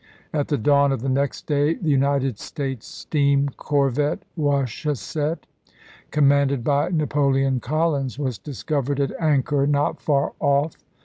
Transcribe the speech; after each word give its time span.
At 0.33 0.47
the 0.47 0.57
dawn 0.57 0.91
of 0.91 1.03
the 1.03 1.09
next 1.09 1.45
day 1.45 1.75
the 1.75 1.89
United 1.91 2.39
States 2.39 2.87
steam 2.87 3.49
cor 3.49 3.91
vette 3.91 4.21
Wachusett, 4.35 5.45
commanded 6.09 6.63
by 6.63 6.89
Napoleon 6.89 7.59
Collins, 7.59 8.17
was 8.17 8.39
discovered 8.39 8.99
at 8.99 9.13
anchor 9.21 9.67
not 9.67 10.01
far 10.01 10.33
off. 10.39 10.75